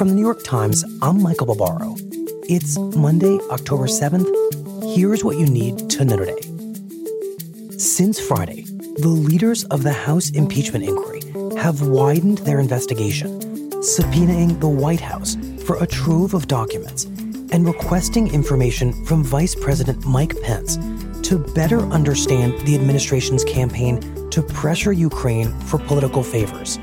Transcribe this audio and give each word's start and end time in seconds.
From 0.00 0.08
the 0.08 0.14
New 0.14 0.22
York 0.22 0.42
Times, 0.42 0.82
I'm 1.02 1.22
Michael 1.22 1.54
Barbaro. 1.54 1.94
It's 2.48 2.78
Monday, 2.78 3.38
October 3.50 3.84
7th. 3.84 4.96
Here's 4.96 5.22
what 5.22 5.36
you 5.36 5.44
need 5.44 5.90
to 5.90 6.06
know 6.06 6.16
today. 6.16 6.40
Since 7.76 8.18
Friday, 8.18 8.62
the 8.96 9.08
leaders 9.08 9.64
of 9.64 9.82
the 9.82 9.92
House 9.92 10.30
impeachment 10.30 10.86
inquiry 10.86 11.20
have 11.58 11.86
widened 11.86 12.38
their 12.38 12.60
investigation, 12.60 13.42
subpoenaing 13.82 14.58
the 14.58 14.68
White 14.70 15.02
House 15.02 15.36
for 15.66 15.76
a 15.82 15.86
trove 15.86 16.32
of 16.32 16.48
documents 16.48 17.04
and 17.52 17.66
requesting 17.66 18.32
information 18.32 19.04
from 19.04 19.22
Vice 19.22 19.54
President 19.54 20.06
Mike 20.06 20.40
Pence 20.40 20.78
to 21.28 21.38
better 21.54 21.80
understand 21.90 22.58
the 22.66 22.74
administration's 22.74 23.44
campaign 23.44 24.00
to 24.30 24.40
pressure 24.40 24.92
Ukraine 24.92 25.52
for 25.60 25.78
political 25.78 26.22
favors. 26.22 26.78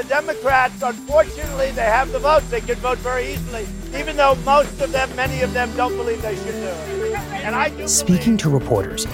The 0.00 0.08
Democrats, 0.08 0.80
unfortunately, 0.82 1.72
they 1.72 1.82
have 1.82 2.10
the 2.10 2.20
votes. 2.20 2.48
They 2.48 2.62
can 2.62 2.76
vote 2.76 2.96
very 3.00 3.34
easily, 3.34 3.66
even 3.94 4.16
though 4.16 4.34
most 4.46 4.80
of 4.80 4.92
them, 4.92 5.14
many 5.14 5.42
of 5.42 5.52
them, 5.52 5.70
don't 5.76 5.94
believe 5.94 6.22
they 6.22 6.36
should 6.36 6.52
do 6.52 6.68
it. 6.68 7.18
And 7.44 7.54
I 7.54 7.68
do 7.68 7.86
Speaking 7.86 8.38
to 8.38 8.48
reporters, 8.48 9.06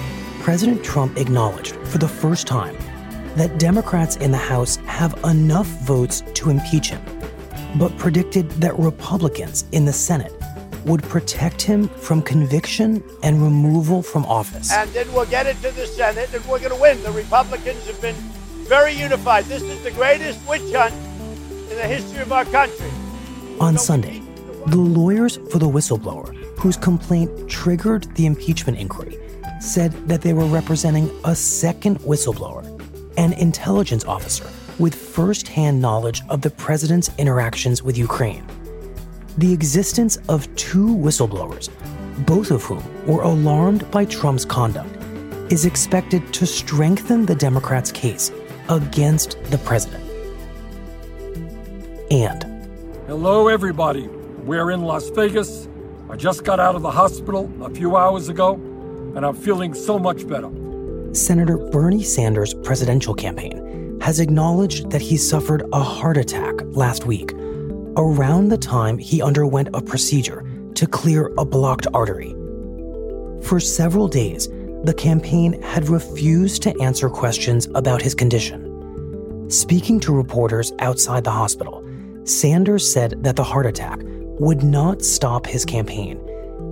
President 0.43 0.85
Trump 0.85 1.19
acknowledged 1.19 1.75
for 1.87 1.99
the 1.99 2.07
first 2.07 2.47
time 2.47 2.77
that 3.35 3.59
Democrats 3.59 4.15
in 4.15 4.31
the 4.31 4.39
House 4.39 4.77
have 4.87 5.19
enough 5.25 5.67
votes 5.83 6.23
to 6.35 6.51
impeach 6.51 6.91
him, 6.91 7.03
but 7.81 7.99
predicted 7.99 8.49
that 8.61 8.79
Republicans 8.79 9.65
in 9.73 9.87
the 9.87 9.93
Senate 9.93 10.33
would 10.85 11.03
protect 11.03 11.61
him 11.63 11.89
from 11.89 12.23
conviction 12.23 13.03
and 13.25 13.43
removal 13.43 14.03
from 14.03 14.25
office. 14.27 14.73
And 14.73 14.89
then 14.91 15.13
we'll 15.13 15.27
get 15.27 15.49
it 15.49 15.57
to 15.63 15.73
the 15.73 15.89
Senate 15.89 16.33
and 16.33 16.45
we're 16.45 16.61
going 16.61 16.71
to 16.71 16.81
win. 16.81 17.03
The 17.03 17.11
Republicans 17.11 17.85
have 17.89 18.01
been 18.01 18.15
very 18.67 18.93
unified. 18.93 19.45
This 19.45 19.63
is 19.63 19.83
the 19.83 19.93
greatest 19.93 20.47
witch 20.49 20.73
hunt 20.73 20.95
in 21.71 21.77
the 21.77 21.87
history 21.87 22.21
of 22.21 22.33
our 22.33 22.45
country. 22.47 22.91
On 23.61 23.79
Sunday, 23.79 24.21
the 24.67 24.77
lawyers 24.77 25.37
for 25.51 25.59
the 25.59 25.69
whistleblower, 25.69 26.35
whose 26.59 26.77
complaint 26.77 27.49
triggered 27.49 28.05
the 28.17 28.27
impeachment 28.27 28.79
inquiry, 28.79 29.19
said 29.61 29.93
that 30.09 30.23
they 30.23 30.33
were 30.33 30.47
representing 30.47 31.11
a 31.25 31.35
second 31.35 32.01
whistleblower, 32.01 32.65
an 33.17 33.33
intelligence 33.35 34.05
officer 34.05 34.49
with 34.79 34.95
firsthand 34.95 35.81
knowledge 35.81 36.23
of 36.29 36.43
the 36.43 36.51
president's 36.51 37.11
interactions 37.19 37.83
with 37.83 37.97
Ukraine. 37.97 38.45
The 39.39 39.53
existence 39.53 40.19
of 40.29 40.55
two 40.57 40.87
whistleblowers, 40.87 41.71
both 42.27 42.51
of 42.51 42.65
whom 42.65 42.83
were 43.07 43.23
alarmed 43.23 43.91
by 43.91 44.05
Trump's 44.05 44.45
conduct, 44.45 44.91
is 45.53 45.65
expected 45.65 46.33
to 46.35 46.47
strengthen 46.47 47.25
the 47.25 47.35
Democrats' 47.35 47.93
case 47.93 48.33
against 48.69 49.43
the 49.45 49.59
president. 49.59 50.05
And 52.11 52.45
Hello, 53.07 53.47
everybody. 53.49 54.09
We're 54.09 54.73
in 54.73 54.83
Las 54.83 55.09
Vegas. 55.11 55.69
I 56.11 56.17
just 56.17 56.45
got 56.45 56.59
out 56.59 56.75
of 56.75 56.83
the 56.83 56.91
hospital 56.91 57.49
a 57.63 57.71
few 57.71 57.97
hours 57.97 58.29
ago, 58.29 58.55
and 59.15 59.25
I'm 59.25 59.35
feeling 59.35 59.75
so 59.75 59.99
much 59.99 60.27
better. 60.27 60.51
Senator 61.13 61.57
Bernie 61.57 62.03
Sanders' 62.03 62.55
presidential 62.55 63.15
campaign 63.15 63.99
has 64.01 64.21
acknowledged 64.21 64.91
that 64.91 65.01
he 65.01 65.17
suffered 65.17 65.63
a 65.73 65.81
heart 65.81 66.17
attack 66.17 66.55
last 66.67 67.07
week, 67.07 67.33
around 67.97 68.49
the 68.49 68.59
time 68.59 68.99
he 68.99 69.23
underwent 69.23 69.69
a 69.73 69.81
procedure 69.81 70.45
to 70.75 70.87
clear 70.87 71.33
a 71.39 71.45
blocked 71.45 71.87
artery. 71.95 72.35
For 73.43 73.61
several 73.61 74.09
days, 74.09 74.49
the 74.83 74.95
campaign 74.97 75.61
had 75.63 75.89
refused 75.89 76.63
to 76.63 76.83
answer 76.83 77.09
questions 77.09 77.69
about 77.75 78.03
his 78.03 78.15
condition. 78.15 78.66
Speaking 79.49 80.01
to 80.01 80.13
reporters 80.13 80.73
outside 80.81 81.23
the 81.23 81.31
hospital, 81.31 81.89
Sanders 82.25 82.93
said 82.93 83.23
that 83.23 83.37
the 83.37 83.45
heart 83.45 83.65
attack 83.65 84.01
would 84.41 84.65
not 84.65 85.03
stop 85.03 85.47
his 85.47 85.65
campaign 85.65 86.19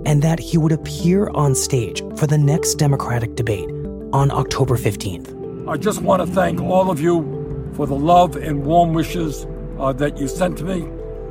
and 0.05 0.21
that 0.21 0.39
he 0.39 0.57
would 0.57 0.73
appear 0.73 1.29
on 1.29 1.55
stage 1.55 2.03
for 2.17 2.27
the 2.27 2.37
next 2.37 2.75
Democratic 2.75 3.35
debate 3.35 3.69
on 4.11 4.29
October 4.29 4.75
15th. 4.75 5.69
I 5.69 5.77
just 5.77 6.01
want 6.01 6.21
to 6.25 6.27
thank 6.27 6.59
all 6.59 6.91
of 6.91 6.99
you 6.99 7.71
for 7.75 7.87
the 7.87 7.95
love 7.95 8.35
and 8.35 8.65
warm 8.65 8.93
wishes 8.93 9.47
uh, 9.79 9.93
that 9.93 10.17
you 10.17 10.27
sent 10.27 10.57
to 10.57 10.65
me. 10.65 10.89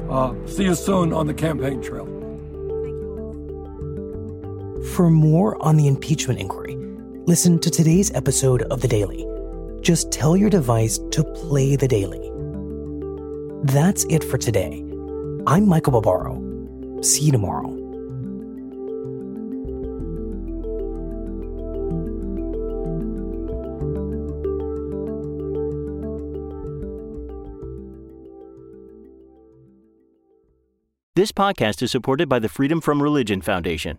Uh, 0.09 0.33
see 0.47 0.65
you 0.65 0.75
soon 0.75 1.13
on 1.13 1.27
the 1.27 1.35
campaign 1.35 1.83
trail. 1.83 2.07
For 4.95 5.11
more 5.11 5.63
on 5.63 5.77
the 5.77 5.89
impeachment 5.89 6.41
inquiry, 6.41 6.77
listen 7.27 7.59
to 7.59 7.71
today's 7.71 8.11
episode 8.15 8.63
of 8.63 8.81
The 8.81 8.89
Daily. 8.89 9.27
Just 9.85 10.11
tell 10.11 10.35
your 10.35 10.49
device 10.49 10.99
to 11.11 11.23
play 11.23 11.77
The 11.77 11.87
Daily. 11.87 12.33
That's 13.65 14.05
it 14.05 14.25
for 14.25 14.39
today. 14.39 14.83
I'm 15.47 15.69
Michael 15.69 16.01
Barbaro. 16.01 17.03
See 17.03 17.27
you 17.27 17.33
tomorrow. 17.33 17.69
This 31.15 31.31
podcast 31.31 31.83
is 31.83 31.91
supported 31.91 32.31
by 32.31 32.39
the 32.39 32.49
Freedom 32.49 32.81
from 32.81 33.03
Religion 33.03 33.43
Foundation. 33.43 33.99